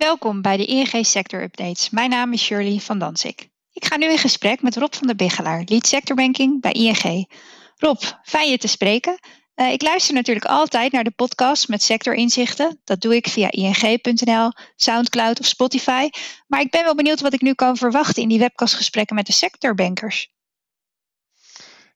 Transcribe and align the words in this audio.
Welkom 0.00 0.42
bij 0.42 0.56
de 0.56 0.64
ING 0.66 1.06
Sector 1.06 1.42
Updates. 1.42 1.90
Mijn 1.90 2.10
naam 2.10 2.32
is 2.32 2.42
Shirley 2.42 2.78
van 2.78 2.98
Dansik. 2.98 3.48
Ik 3.72 3.84
ga 3.84 3.96
nu 3.96 4.10
in 4.10 4.18
gesprek 4.18 4.62
met 4.62 4.76
Rob 4.76 4.92
van 4.94 5.06
der 5.06 5.16
Biggelaar, 5.16 5.62
Lead 5.64 5.86
Sector 5.86 6.16
Banking 6.16 6.60
bij 6.60 6.72
ING. 6.72 7.32
Rob, 7.76 8.02
fijn 8.22 8.50
je 8.50 8.58
te 8.58 8.68
spreken. 8.68 9.18
Uh, 9.54 9.72
ik 9.72 9.82
luister 9.82 10.14
natuurlijk 10.14 10.46
altijd 10.46 10.92
naar 10.92 11.04
de 11.04 11.10
podcast 11.10 11.68
met 11.68 11.82
sectorinzichten. 11.82 12.80
Dat 12.84 13.00
doe 13.00 13.14
ik 13.14 13.28
via 13.28 13.50
ing.nl, 13.50 14.52
Soundcloud 14.76 15.40
of 15.40 15.46
Spotify. 15.46 16.08
Maar 16.46 16.60
ik 16.60 16.70
ben 16.70 16.84
wel 16.84 16.94
benieuwd 16.94 17.20
wat 17.20 17.32
ik 17.32 17.40
nu 17.40 17.54
kan 17.54 17.76
verwachten 17.76 18.22
in 18.22 18.28
die 18.28 18.38
webcastgesprekken 18.38 19.16
met 19.16 19.26
de 19.26 19.32
sectorbankers. 19.32 20.32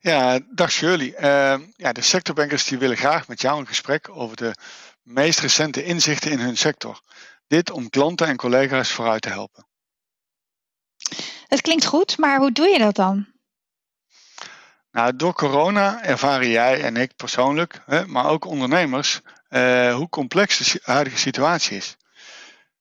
Ja, 0.00 0.40
dag 0.50 0.72
Shirley. 0.72 1.14
Uh, 1.20 1.66
ja, 1.76 1.92
de 1.92 2.02
sectorbankers 2.02 2.64
die 2.64 2.78
willen 2.78 2.96
graag 2.96 3.28
met 3.28 3.40
jou 3.40 3.60
een 3.60 3.66
gesprek 3.66 4.08
over 4.08 4.36
de 4.36 4.54
meest 5.02 5.40
recente 5.40 5.84
inzichten 5.84 6.30
in 6.30 6.38
hun 6.38 6.56
sector. 6.56 7.02
Dit 7.46 7.70
om 7.70 7.88
klanten 7.88 8.26
en 8.26 8.36
collega's 8.36 8.92
vooruit 8.92 9.22
te 9.22 9.28
helpen. 9.28 9.66
Het 11.46 11.60
klinkt 11.60 11.84
goed, 11.84 12.18
maar 12.18 12.38
hoe 12.38 12.52
doe 12.52 12.68
je 12.68 12.78
dat 12.78 12.94
dan? 12.94 13.26
Nou, 14.90 15.16
door 15.16 15.32
corona 15.32 16.02
ervaren 16.02 16.48
jij 16.48 16.82
en 16.82 16.96
ik 16.96 17.16
persoonlijk, 17.16 17.80
maar 18.06 18.26
ook 18.26 18.44
ondernemers, 18.44 19.20
eh, 19.48 19.94
hoe 19.94 20.08
complex 20.08 20.72
de 20.72 20.80
huidige 20.82 21.18
situatie 21.18 21.76
is. 21.76 21.96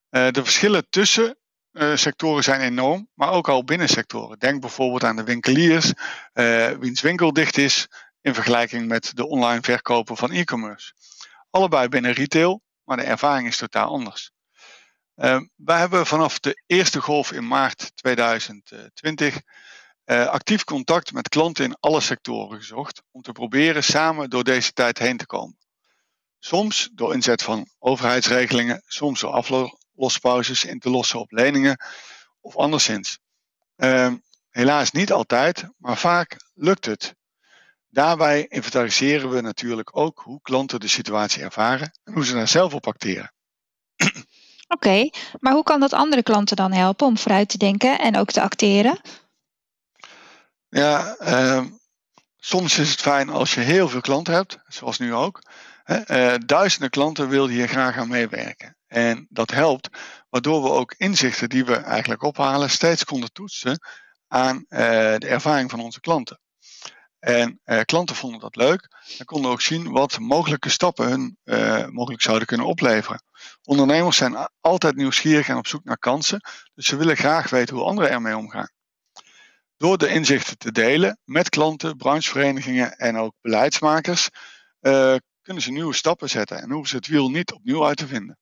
Uh, 0.10 0.28
de 0.30 0.44
verschillen 0.44 0.90
tussen 0.90 1.38
uh, 1.72 1.96
sectoren 1.96 2.44
zijn 2.44 2.62
enorm, 2.62 3.10
maar 3.14 3.32
ook 3.32 3.48
al 3.48 3.64
binnen 3.64 3.90
sectoren. 3.90 4.40
Denk 4.40 4.62
bijvoorbeeld 4.62 5.04
aan 5.04 5.16
de 5.16 5.24
winkeliers, 5.24 5.94
wiens 6.80 7.02
winkel 7.02 7.34
dicht 7.34 7.58
is, 7.58 7.88
in 8.22 8.34
vergelijking 8.34 8.88
met 8.88 9.12
de 9.16 9.28
online 9.28 9.62
verkopen 9.62 10.18
van 10.18 10.32
e-commerce. 10.32 10.94
Allebei 11.50 11.88
binnen 11.88 12.12
retail, 12.12 12.62
maar 12.84 12.98
de 12.98 13.04
ervaring 13.04 13.48
is 13.48 13.58
totaal 13.58 13.90
anders. 13.90 14.32
Uh, 15.16 15.40
wij 15.56 15.80
hebben 15.80 16.06
vanaf 16.06 16.40
de 16.40 16.62
eerste 16.66 17.02
golf 17.02 17.32
in 17.32 17.48
maart 17.48 17.92
2020 17.96 19.42
uh, 20.06 20.26
actief 20.28 20.64
contact 20.64 21.14
met 21.14 21.30
klanten 21.30 21.66
in 21.66 21.78
alle 21.80 22.02
sectoren 22.02 22.58
gezocht 22.58 23.04
om 23.12 23.22
te 23.22 23.32
proberen 23.32 23.84
samen 23.84 24.30
door 24.30 24.44
deze 24.44 24.72
tijd 24.72 24.98
heen 25.00 25.18
te 25.18 25.26
komen. 25.26 25.58
Soms 26.40 26.90
door 26.94 27.14
inzet 27.14 27.44
van 27.44 27.68
overheidsregelingen, 27.80 28.82
soms 28.86 29.20
door 29.20 29.32
aflospauzes 29.32 30.64
in 30.66 30.80
te 30.80 30.90
lossen 30.90 31.20
op 31.20 31.32
leningen 31.32 31.78
of 32.42 32.56
anderszins. 32.56 33.20
Uh, 33.78 34.14
helaas 34.50 34.92
niet 34.92 35.12
altijd, 35.12 35.68
maar 35.78 35.98
vaak 35.98 36.38
lukt 36.54 36.86
het. 36.86 37.16
Daarbij 37.90 38.46
inventariseren 38.48 39.30
we 39.30 39.42
natuurlijk 39.42 39.98
ook 39.98 40.20
hoe 40.20 40.42
klanten 40.42 40.80
de 40.80 40.88
situatie 40.88 41.44
ervaren 41.44 42.00
en 42.04 42.14
hoe 42.14 42.26
ze 42.26 42.34
daar 42.34 42.48
zelf 42.48 42.74
op 42.74 42.88
acteren. 42.88 43.34
Oké, 44.74 45.10
maar 45.40 45.54
hoe 45.54 45.64
kan 45.64 45.80
dat 45.80 45.94
andere 45.94 46.24
klanten 46.24 46.56
dan 46.56 46.72
helpen 46.72 47.08
om 47.08 47.18
vooruit 47.18 47.50
te 47.50 47.58
denken 47.58 48.00
en 48.00 48.18
ook 48.18 48.32
te 48.32 48.42
acteren? 48.42 49.00
Ja, 50.70 51.16
uh, 51.22 51.64
soms 52.38 52.78
is 52.78 52.90
het 52.90 53.02
fijn 53.02 53.30
als 53.30 53.54
je 53.54 53.60
heel 53.60 53.90
veel 53.90 54.02
klanten 54.02 54.34
hebt, 54.34 54.58
zoals 54.68 54.98
nu 54.98 55.14
ook. 55.14 55.42
Uh, 55.86 56.34
duizenden 56.46 56.90
klanten 56.90 57.30
willen 57.30 57.50
hier 57.50 57.68
graag 57.68 57.98
aan 57.98 58.08
meewerken. 58.08 58.78
En 58.88 59.28
dat 59.30 59.52
helpt, 59.52 59.90
waardoor 60.30 60.64
we 60.64 60.70
ook 60.70 60.94
inzichten 60.98 61.50
die 61.50 61.66
we 61.66 61.76
eigenlijk 61.76 62.24
ophalen 62.24 62.70
steeds 62.70 63.04
konden 63.04 63.32
toetsen 63.32 63.80
aan 64.28 64.56
uh, 64.56 64.80
de 65.18 65.28
ervaring 65.28 65.70
van 65.70 65.80
onze 65.80 66.00
klanten. 66.00 66.40
En 67.24 67.60
uh, 67.66 67.80
klanten 67.82 68.16
vonden 68.16 68.40
dat 68.40 68.56
leuk 68.56 68.88
en 69.18 69.26
konden 69.26 69.52
ook 69.52 69.62
zien 69.62 69.92
wat 69.92 70.20
mogelijke 70.20 70.70
stappen 70.70 71.08
hun 71.10 71.38
uh, 71.44 71.88
mogelijk 71.88 72.22
zouden 72.22 72.48
kunnen 72.48 72.66
opleveren. 72.66 73.24
Ondernemers 73.64 74.18
zijn 74.18 74.50
altijd 74.62 74.96
nieuwsgierig 74.96 75.48
en 75.48 75.58
op 75.58 75.68
zoek 75.68 75.84
naar 75.84 75.98
kansen, 75.98 76.42
dus 76.74 76.86
ze 76.86 76.96
willen 76.96 77.18
graag 77.18 77.50
weten 77.50 77.76
hoe 77.76 77.86
anderen 77.86 78.10
ermee 78.10 78.38
omgaan. 78.38 78.70
Door 79.78 79.98
de 79.98 80.08
inzichten 80.08 80.58
te 80.58 80.72
delen 80.72 81.20
met 81.24 81.50
klanten, 81.50 81.98
brancheverenigingen 81.98 82.98
en 82.98 83.18
ook 83.18 83.34
beleidsmakers, 83.42 84.30
uh, 84.82 85.16
kunnen 85.42 85.64
ze 85.64 85.72
nieuwe 85.72 85.94
stappen 85.94 86.30
zetten 86.30 86.62
en 86.62 86.72
hoeven 86.72 86.90
ze 86.90 86.96
het 86.96 87.08
wiel 87.08 87.30
niet 87.30 87.52
opnieuw 87.52 87.86
uit 87.86 87.98
te 87.98 88.08
vinden. 88.08 88.38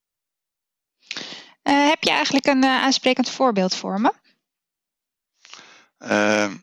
heb 1.61 2.03
je 2.03 2.11
eigenlijk 2.11 2.45
een 2.45 2.63
aansprekend 2.63 3.29
voorbeeld 3.29 3.75
voor 3.75 4.01
me? 4.01 4.13
Ehm, 5.97 6.55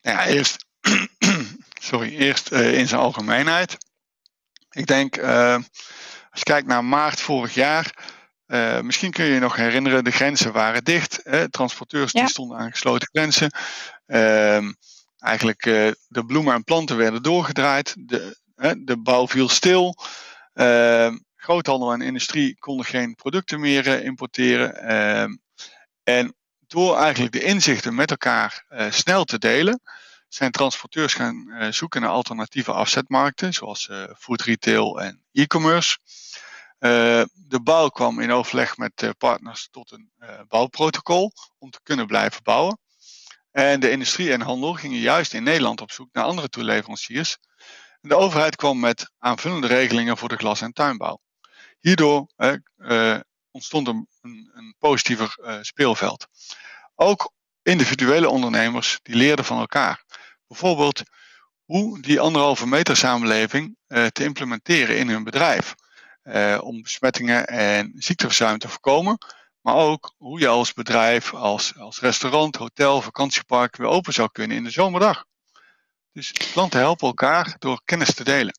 nou 0.00 0.16
ja, 0.18 0.26
eerst 0.26 0.63
sorry, 1.84 2.16
eerst 2.16 2.52
uh, 2.52 2.78
in 2.78 2.88
zijn 2.88 3.00
algemeenheid. 3.00 3.76
Ik 4.70 4.86
denk, 4.86 5.16
uh, 5.16 5.54
als 6.30 6.40
je 6.40 6.42
kijkt 6.42 6.66
naar 6.66 6.84
maart 6.84 7.20
vorig 7.20 7.54
jaar, 7.54 7.94
uh, 8.46 8.80
misschien 8.80 9.10
kun 9.10 9.24
je 9.24 9.32
je 9.32 9.40
nog 9.40 9.56
herinneren, 9.56 10.04
de 10.04 10.10
grenzen 10.10 10.52
waren 10.52 10.84
dicht. 10.84 11.20
Hè, 11.22 11.50
transporteurs 11.50 12.12
ja. 12.12 12.20
die 12.20 12.30
stonden 12.30 12.58
aan 12.58 12.70
gesloten 12.70 13.08
grenzen. 13.12 13.50
Ehm, 14.06 14.72
eigenlijk 15.18 15.62
de 16.08 16.24
bloemen 16.26 16.54
en 16.54 16.64
planten 16.64 16.96
werden 16.96 17.22
doorgedraaid. 17.22 17.94
De, 17.98 18.36
de 18.84 18.98
bouw 18.98 19.28
viel 19.28 19.48
stil. 19.48 19.96
Ehm, 20.52 21.18
groothandel 21.36 21.92
en 21.92 22.00
industrie 22.00 22.58
konden 22.58 22.86
geen 22.86 23.14
producten 23.14 23.60
meer 23.60 24.04
importeren. 24.04 24.76
Ehm, 24.76 25.36
en 26.02 26.34
door 26.66 26.96
eigenlijk 26.96 27.32
de 27.32 27.42
inzichten 27.42 27.94
met 27.94 28.10
elkaar 28.10 28.64
snel 28.90 29.24
te 29.24 29.38
delen, 29.38 29.80
zijn 30.34 30.50
transporteurs 30.50 31.14
gaan 31.14 31.46
uh, 31.48 31.70
zoeken 31.70 32.00
naar 32.00 32.10
alternatieve 32.10 32.72
afzetmarkten, 32.72 33.52
zoals 33.52 33.88
uh, 33.88 34.04
food 34.18 34.42
retail 34.42 35.00
en 35.00 35.24
e-commerce. 35.32 35.98
Uh, 36.78 36.90
de 37.34 37.60
bouw 37.62 37.88
kwam 37.88 38.20
in 38.20 38.30
overleg 38.30 38.76
met 38.76 39.12
partners 39.18 39.68
tot 39.70 39.90
een 39.90 40.12
bouwprotocol 40.48 41.32
om 41.58 41.70
te 41.70 41.80
kunnen 41.82 42.06
blijven 42.06 42.42
bouwen. 42.42 42.78
En 43.50 43.80
de 43.80 43.90
industrie 43.90 44.32
en 44.32 44.40
handel 44.40 44.74
gingen 44.74 44.98
juist 44.98 45.32
in 45.32 45.42
Nederland 45.42 45.80
op 45.80 45.90
zoek 45.90 46.08
naar 46.12 46.24
andere 46.24 46.48
toeleveranciers. 46.48 47.36
De 48.00 48.16
overheid 48.16 48.56
kwam 48.56 48.80
met 48.80 49.10
aanvullende 49.18 49.66
regelingen 49.66 50.16
voor 50.16 50.28
de 50.28 50.36
glas- 50.36 50.60
en 50.60 50.72
tuinbouw. 50.72 51.20
Hierdoor 51.80 52.26
ontstond 53.50 53.88
een, 53.88 54.08
een, 54.20 54.50
een 54.54 54.74
positiever 54.78 55.58
speelveld. 55.60 56.26
Ook 56.94 57.32
individuele 57.62 58.28
ondernemers 58.28 58.98
die 59.02 59.14
leerden 59.14 59.44
van 59.44 59.58
elkaar. 59.58 60.04
Bijvoorbeeld 60.54 61.02
hoe 61.64 62.00
die 62.00 62.20
anderhalve 62.20 62.66
meter 62.66 62.96
samenleving 62.96 63.76
uh, 63.88 64.06
te 64.06 64.24
implementeren 64.24 64.96
in 64.96 65.08
hun 65.08 65.24
bedrijf. 65.24 65.74
Uh, 66.24 66.58
om 66.62 66.82
besmettingen 66.82 67.46
en 67.46 67.92
ziekteverzuim 67.94 68.58
te 68.58 68.68
voorkomen. 68.68 69.18
Maar 69.60 69.74
ook 69.74 70.14
hoe 70.16 70.40
je 70.40 70.48
als 70.48 70.72
bedrijf, 70.72 71.34
als, 71.34 71.76
als 71.78 72.00
restaurant, 72.00 72.56
hotel, 72.56 73.02
vakantiepark 73.02 73.76
weer 73.76 73.86
open 73.86 74.12
zou 74.12 74.28
kunnen 74.32 74.56
in 74.56 74.64
de 74.64 74.70
zomerdag. 74.70 75.24
Dus 76.12 76.32
klanten 76.32 76.80
helpen 76.80 77.06
elkaar 77.06 77.56
door 77.58 77.80
kennis 77.84 78.14
te 78.14 78.24
delen. 78.24 78.58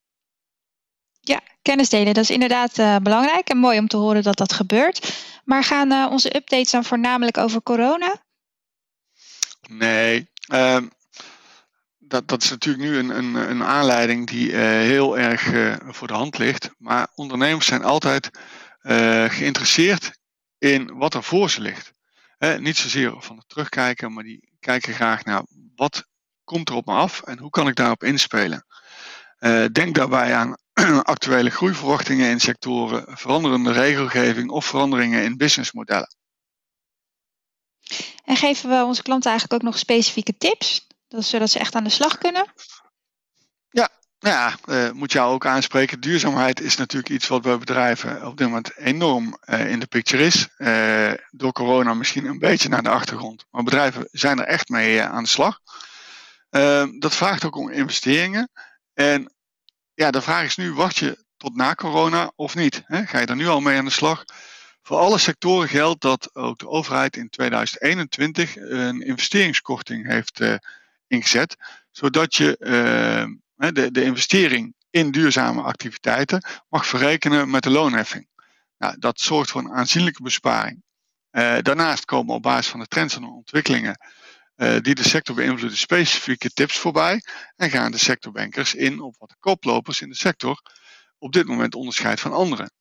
Ja, 1.20 1.42
kennis 1.62 1.90
delen, 1.90 2.14
dat 2.14 2.24
is 2.24 2.30
inderdaad 2.30 2.78
uh, 2.78 2.96
belangrijk 2.98 3.50
en 3.50 3.58
mooi 3.58 3.80
om 3.80 3.88
te 3.88 3.98
horen 3.98 4.24
dat 4.24 4.38
dat 4.38 4.54
gebeurt. 4.54 5.14
Maar 5.44 5.64
gaan 5.64 5.92
uh, 5.92 6.08
onze 6.12 6.36
updates 6.36 6.72
dan 6.72 6.84
voornamelijk 6.84 7.38
over 7.38 7.64
corona? 7.64 8.24
Nee, 9.68 10.30
uh, 10.48 10.82
dat, 12.08 12.28
dat 12.28 12.44
is 12.44 12.50
natuurlijk 12.50 12.84
nu 12.84 12.98
een, 12.98 13.10
een, 13.10 13.36
een 13.36 13.64
aanleiding 13.64 14.28
die 14.28 14.52
uh, 14.52 14.60
heel 14.60 15.18
erg 15.18 15.52
uh, 15.52 15.76
voor 15.86 16.08
de 16.08 16.14
hand 16.14 16.38
ligt. 16.38 16.70
Maar 16.78 17.08
ondernemers 17.16 17.66
zijn 17.66 17.84
altijd 17.84 18.30
uh, 18.82 19.30
geïnteresseerd 19.30 20.12
in 20.58 20.98
wat 20.98 21.14
er 21.14 21.24
voor 21.24 21.50
ze 21.50 21.62
ligt. 21.62 21.94
niet 22.60 22.78
zozeer 22.78 23.14
van 23.18 23.38
het 23.38 23.50
terugkijken, 23.50 24.14
maar 24.14 24.24
die 24.24 24.50
kijken 24.60 24.94
graag 24.94 25.24
naar 25.24 25.44
wat 25.76 26.08
komt 26.44 26.70
er 26.70 26.76
op 26.76 26.86
me 26.86 26.94
af 26.94 27.22
en 27.22 27.40
hoe 27.40 27.50
kan 27.50 27.68
ik 27.68 27.76
daarop 27.76 28.04
inspelen. 28.04 28.66
denk 29.72 29.96
daarbij 29.96 30.36
aan 30.36 30.56
actuele 31.04 31.50
groeiverwachtingen 31.50 32.30
in 32.30 32.40
sectoren, 32.40 33.18
veranderende 33.18 33.72
regelgeving 33.72 34.50
of 34.50 34.66
veranderingen 34.66 35.24
in 35.24 35.38
businessmodellen. 35.38 36.16
En 38.24 38.36
geven 38.36 38.70
we 38.70 38.84
onze 38.84 39.02
klanten 39.02 39.30
eigenlijk 39.30 39.62
ook 39.62 39.70
nog 39.70 39.80
specifieke 39.80 40.38
tips 40.38 40.88
zodat 41.24 41.50
ze 41.50 41.60
echt 41.60 41.76
aan 41.76 41.84
de 41.84 41.90
slag 41.90 42.18
kunnen? 42.18 42.46
Ja, 43.70 43.90
nou 44.20 44.36
ja, 44.36 44.56
uh, 44.66 44.92
moet 44.92 45.12
jou 45.12 45.34
ook 45.34 45.46
aanspreken. 45.46 46.00
Duurzaamheid 46.00 46.62
is 46.62 46.76
natuurlijk 46.76 47.14
iets 47.14 47.28
wat 47.28 47.42
bij 47.42 47.58
bedrijven 47.58 48.28
op 48.28 48.38
dit 48.38 48.48
moment 48.48 48.78
enorm 48.78 49.38
uh, 49.46 49.72
in 49.72 49.80
de 49.80 49.88
picture 49.88 50.26
is. 50.26 50.48
Uh, 50.58 51.12
door 51.32 51.52
corona 51.52 51.94
misschien 51.94 52.26
een 52.26 52.40
beetje 52.40 52.70
naar 52.70 52.84
de 52.84 52.90
achtergrond. 52.90 53.46
Maar 53.52 53.64
bedrijven 53.64 54.08
zijn 54.12 54.40
er 54.40 54.46
echt 54.46 54.70
mee 54.70 55.02
aan 55.02 55.24
de 55.24 55.30
slag. 55.30 55.60
dat 57.00 57.16
vraagt 57.16 57.46
ook 57.46 57.56
om 57.56 57.70
investeringen. 57.70 58.50
En 58.94 59.34
ja, 59.94 60.12
de 60.12 60.22
vraag 60.22 60.46
is 60.46 60.56
nu, 60.56 60.74
wacht 60.74 60.98
je 60.98 61.26
tot 61.38 61.56
na 61.56 61.76
corona 61.76 62.32
of 62.36 62.56
niet? 62.56 62.84
Hè? 62.86 63.06
Ga 63.06 63.20
je 63.20 63.26
er 63.26 63.36
nu 63.36 63.48
al 63.48 63.62
mee 63.62 63.78
aan 63.78 63.86
de 63.86 63.92
slag? 63.92 64.24
Voor 64.82 64.98
alle 64.98 65.18
sectoren 65.18 65.70
geldt 65.70 66.02
dat 66.02 66.36
ook 66.36 66.60
de 66.60 66.68
overheid 66.68 67.18
in 67.18 67.30
2021 67.30 68.56
een 68.56 69.02
investeringskorting 69.02 70.08
heeft 70.08 70.40
ingezet, 71.08 71.56
zodat 71.92 72.36
je 72.36 72.58
uh, 72.60 73.72
de, 73.72 73.92
de 73.92 74.04
investering 74.04 74.76
in 74.90 75.12
duurzame 75.12 75.62
activiteiten 75.62 76.46
mag 76.70 76.86
verrekenen 76.86 77.50
met 77.50 77.64
de 77.64 77.70
loonheffing. 77.70 78.28
Nou, 78.78 78.96
dat 79.00 79.20
zorgt 79.20 79.52
voor 79.52 79.62
een 79.62 79.74
aanzienlijke 79.74 80.24
besparing. 80.24 80.84
daarnaast 81.62 82.06
komen 82.06 82.36
op 82.36 82.42
basis 82.42 82.68
van 82.68 82.80
de 82.80 82.88
trends 82.88 83.16
en 83.16 83.24
ontwikkelingen 83.24 83.98
die 84.56 84.96
de 84.96 85.04
sector 85.04 85.36
beïnvloeden 85.36 85.78
specifieke 85.78 86.50
tips 86.50 86.78
voorbij 86.78 87.22
en 87.56 87.70
gaan 87.70 87.92
de 87.92 87.98
sectorbankers 87.98 88.74
in 88.74 89.02
op 89.02 89.16
wat 89.18 89.30
de 89.30 89.36
koplopers 89.40 90.02
in 90.02 90.10
de 90.10 90.16
sector 90.16 90.62
op 91.18 91.34
dit 91.34 91.46
moment 91.46 91.76
onderscheidt 91.76 92.22
van 92.22 92.34
anderen. 92.34 92.72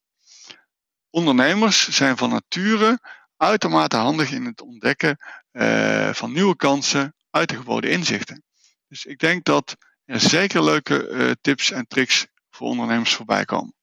Ondernemers 1.10 1.88
zijn 1.88 2.16
van 2.16 2.30
nature 2.30 2.98
uitermate 3.36 3.96
handig 3.96 4.30
in 4.30 4.44
het 4.44 4.60
ontdekken 4.60 5.18
uh, 5.52 6.12
van 6.12 6.32
nieuwe 6.32 6.56
kansen 6.56 7.14
uit 7.34 7.48
de 7.48 7.56
geboden 7.56 7.90
inzichten. 7.90 8.42
Dus 8.88 9.04
ik 9.04 9.18
denk 9.18 9.44
dat 9.44 9.76
er 10.04 10.20
zeker 10.20 10.64
leuke 10.64 11.08
uh, 11.08 11.30
tips 11.40 11.70
en 11.70 11.86
tricks 11.86 12.26
voor 12.50 12.68
ondernemers 12.68 13.14
voorbij 13.14 13.44
komen. 13.44 13.74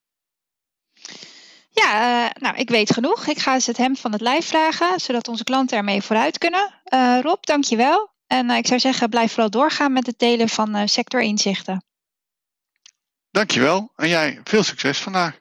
Ja, 1.69 2.23
uh, 2.25 2.29
nou, 2.33 2.55
ik 2.55 2.69
weet 2.69 2.93
genoeg. 2.93 3.27
Ik 3.27 3.39
ga 3.39 3.53
eens 3.53 3.65
het 3.65 3.77
hem 3.77 3.95
van 3.95 4.11
het 4.11 4.21
lijf 4.21 4.45
vragen, 4.45 4.99
zodat 4.99 5.27
onze 5.27 5.43
klanten 5.43 5.77
ermee 5.77 6.01
vooruit 6.01 6.37
kunnen. 6.37 6.81
Uh, 6.93 7.19
Rob, 7.21 7.43
dankjewel. 7.43 8.09
En 8.27 8.49
ik 8.49 8.67
zou 8.67 8.79
zeggen, 8.79 9.09
blijf 9.09 9.31
vooral 9.31 9.49
doorgaan 9.49 9.93
met 9.93 10.05
het 10.05 10.19
delen 10.19 10.49
van 10.49 10.89
sectorinzichten. 10.89 11.85
Dankjewel 13.31 13.91
en 13.95 14.07
jij 14.07 14.39
veel 14.43 14.63
succes 14.63 14.97
vandaag. 14.97 15.39